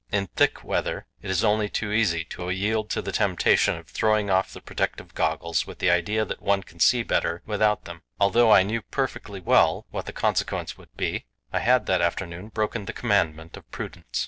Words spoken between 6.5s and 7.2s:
can see